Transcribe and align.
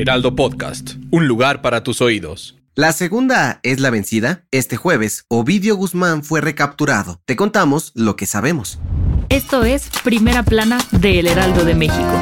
Heraldo 0.00 0.36
Podcast, 0.36 0.92
un 1.10 1.26
lugar 1.26 1.60
para 1.60 1.82
tus 1.82 2.00
oídos. 2.00 2.56
La 2.76 2.92
segunda 2.92 3.58
es 3.64 3.80
la 3.80 3.90
vencida. 3.90 4.44
Este 4.52 4.76
jueves, 4.76 5.24
Ovidio 5.26 5.74
Guzmán 5.74 6.22
fue 6.22 6.40
recapturado. 6.40 7.20
Te 7.24 7.34
contamos 7.34 7.90
lo 7.96 8.14
que 8.14 8.26
sabemos. 8.26 8.78
Esto 9.28 9.64
es 9.64 9.90
Primera 10.04 10.44
Plana 10.44 10.78
de 10.92 11.18
El 11.18 11.26
Heraldo 11.26 11.64
de 11.64 11.74
México. 11.74 12.12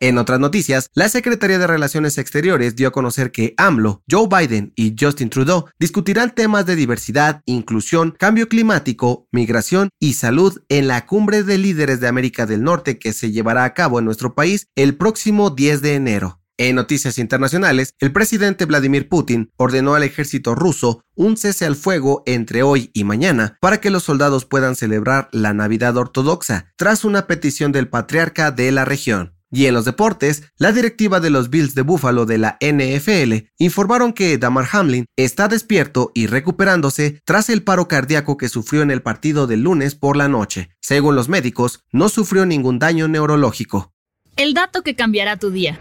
En 0.00 0.18
otras 0.18 0.40
noticias, 0.40 0.90
la 0.94 1.08
Secretaría 1.08 1.58
de 1.58 1.66
Relaciones 1.66 2.18
Exteriores 2.18 2.76
dio 2.76 2.88
a 2.88 2.92
conocer 2.92 3.32
que 3.32 3.54
AMLO, 3.56 4.02
Joe 4.10 4.28
Biden 4.28 4.72
y 4.76 4.96
Justin 4.98 5.30
Trudeau 5.30 5.66
discutirán 5.78 6.34
temas 6.34 6.66
de 6.66 6.76
diversidad, 6.76 7.42
inclusión, 7.46 8.14
cambio 8.18 8.48
climático, 8.48 9.28
migración 9.30 9.90
y 10.00 10.14
salud 10.14 10.62
en 10.68 10.88
la 10.88 11.06
cumbre 11.06 11.42
de 11.42 11.58
líderes 11.58 12.00
de 12.00 12.08
América 12.08 12.44
del 12.46 12.62
Norte 12.62 12.98
que 12.98 13.12
se 13.12 13.30
llevará 13.30 13.64
a 13.64 13.74
cabo 13.74 13.98
en 13.98 14.04
nuestro 14.04 14.34
país 14.34 14.66
el 14.74 14.96
próximo 14.96 15.50
10 15.50 15.80
de 15.80 15.94
enero. 15.94 16.40
En 16.56 16.76
noticias 16.76 17.18
internacionales, 17.18 17.94
el 17.98 18.12
presidente 18.12 18.64
Vladimir 18.64 19.08
Putin 19.08 19.50
ordenó 19.56 19.94
al 19.96 20.04
ejército 20.04 20.54
ruso 20.54 21.02
un 21.16 21.36
cese 21.36 21.64
al 21.64 21.74
fuego 21.74 22.22
entre 22.26 22.62
hoy 22.62 22.90
y 22.94 23.02
mañana 23.02 23.56
para 23.60 23.80
que 23.80 23.90
los 23.90 24.04
soldados 24.04 24.44
puedan 24.44 24.76
celebrar 24.76 25.28
la 25.32 25.52
Navidad 25.52 25.96
ortodoxa, 25.96 26.72
tras 26.76 27.04
una 27.04 27.26
petición 27.26 27.72
del 27.72 27.88
patriarca 27.88 28.52
de 28.52 28.70
la 28.70 28.84
región. 28.84 29.34
Y 29.54 29.66
en 29.66 29.74
los 29.74 29.84
deportes, 29.84 30.42
la 30.58 30.72
directiva 30.72 31.20
de 31.20 31.30
los 31.30 31.48
Bills 31.48 31.76
de 31.76 31.82
Buffalo 31.82 32.26
de 32.26 32.38
la 32.38 32.58
NFL 32.60 33.46
informaron 33.58 34.12
que 34.12 34.36
Damar 34.36 34.66
Hamlin 34.72 35.06
está 35.16 35.46
despierto 35.46 36.10
y 36.12 36.26
recuperándose 36.26 37.20
tras 37.24 37.48
el 37.50 37.62
paro 37.62 37.86
cardíaco 37.86 38.36
que 38.36 38.48
sufrió 38.48 38.82
en 38.82 38.90
el 38.90 39.00
partido 39.00 39.46
del 39.46 39.62
lunes 39.62 39.94
por 39.94 40.16
la 40.16 40.26
noche. 40.26 40.70
Según 40.80 41.14
los 41.14 41.28
médicos, 41.28 41.84
no 41.92 42.08
sufrió 42.08 42.46
ningún 42.46 42.80
daño 42.80 43.06
neurológico. 43.06 43.92
El 44.36 44.54
dato 44.54 44.82
que 44.82 44.96
cambiará 44.96 45.36
tu 45.36 45.52
día. 45.52 45.78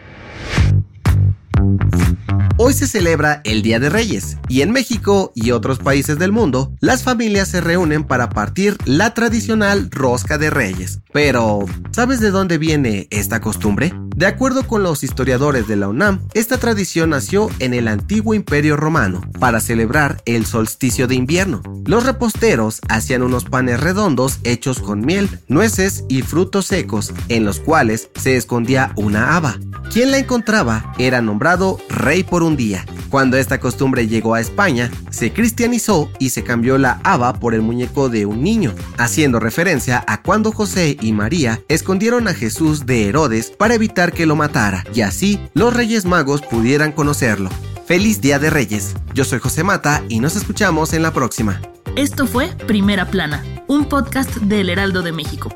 Hoy 2.66 2.74
se 2.74 2.88
celebra 2.88 3.42
el 3.44 3.62
Día 3.62 3.78
de 3.82 3.90
Reyes 3.90 4.38
y 4.48 4.62
en 4.62 4.72
México 4.72 5.34
y 5.36 5.52
otros 5.52 5.80
países 5.80 6.18
del 6.18 6.32
mundo, 6.32 6.74
las 6.80 7.04
familias 7.04 7.50
se 7.50 7.60
reúnen 7.60 8.06
para 8.06 8.30
partir 8.30 8.78
la 8.86 9.14
tradicional 9.14 9.92
rosca 9.92 10.38
de 10.38 10.50
reyes. 10.50 11.02
Pero, 11.12 11.66
¿sabes 11.92 12.22
de 12.22 12.32
dónde 12.32 12.58
viene 12.58 13.10
esta 13.12 13.42
costumbre? 13.42 13.92
De 14.16 14.28
acuerdo 14.28 14.66
con 14.66 14.82
los 14.82 15.04
historiadores 15.04 15.68
de 15.68 15.76
la 15.76 15.90
UNAM, 15.90 16.26
esta 16.34 16.58
tradición 16.58 17.10
nació 17.10 17.50
en 17.60 17.74
el 17.74 17.90
antiguo 17.90 18.34
imperio 18.34 18.78
romano 18.78 19.30
para 19.42 19.60
celebrar 19.60 20.22
el 20.24 20.46
solsticio 20.46 21.06
de 21.06 21.16
invierno. 21.16 21.64
Los 21.86 22.06
reposteros 22.06 22.80
hacían 22.88 23.24
unos 23.24 23.44
panes 23.44 23.82
redondos 23.82 24.40
hechos 24.46 24.80
con 24.80 25.06
miel, 25.06 25.42
nueces 25.50 26.06
y 26.08 26.22
frutos 26.22 26.68
secos 26.68 27.12
en 27.28 27.44
los 27.44 27.60
cuales 27.60 28.10
se 28.16 28.38
escondía 28.38 28.94
una 28.96 29.36
haba. 29.36 29.58
Quien 29.94 30.10
la 30.10 30.18
encontraba 30.18 30.92
era 30.98 31.22
nombrado 31.22 31.78
rey 31.88 32.24
por 32.24 32.42
un 32.42 32.56
día. 32.58 32.84
Cuando 33.12 33.38
esta 33.38 33.60
costumbre 33.60 34.08
llegó 34.08 34.34
a 34.34 34.42
España, 34.42 34.90
se 35.12 35.32
cristianizó 35.32 36.10
y 36.18 36.32
se 36.32 36.44
cambió 36.44 36.80
la 36.80 37.00
haba 37.04 37.34
por 37.34 37.54
el 37.54 37.62
muñeco 37.62 38.10
de 38.10 38.26
un 38.26 38.42
niño, 38.42 38.74
haciendo 38.98 39.40
referencia 39.40 40.04
a 40.08 40.24
cuando 40.24 40.52
José 40.52 40.98
y 41.00 41.12
María 41.12 41.62
escondieron 41.68 42.28
a 42.28 42.34
Jesús 42.34 42.88
de 42.88 43.08
Herodes 43.08 43.52
para 43.52 43.76
evitar 43.76 44.14
que 44.14 44.26
lo 44.26 44.36
matara, 44.36 44.84
y 44.96 45.02
así 45.02 45.40
los 45.54 45.76
Reyes 45.76 46.06
Magos 46.06 46.42
pudieran 46.42 46.92
conocerlo. 46.92 47.52
Feliz 47.86 48.20
Día 48.20 48.40
de 48.40 48.50
Reyes. 48.50 48.96
Yo 49.14 49.24
soy 49.26 49.38
José 49.38 49.64
Mata 49.64 50.02
y 50.10 50.22
nos 50.22 50.36
escuchamos 50.36 50.94
en 50.94 51.04
la 51.04 51.14
próxima. 51.14 51.62
Esto 51.96 52.26
fue 52.26 52.48
Primera 52.66 53.12
Plana, 53.12 53.44
un 53.68 53.86
podcast 53.86 54.38
del 54.38 54.72
Heraldo 54.72 55.04
de 55.04 55.12
México. 55.12 55.56